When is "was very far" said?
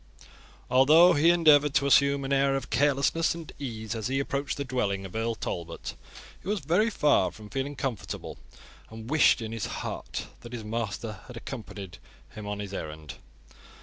6.47-7.29